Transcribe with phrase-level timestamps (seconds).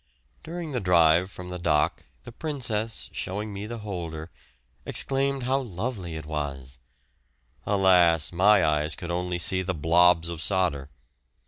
[0.41, 4.31] During the drive from the dock the Princess, showing me the holder,
[4.83, 6.79] exclaimed how lovely it was;
[7.67, 8.31] alas!
[8.31, 10.89] my eyes could only see the "blobs" of solder!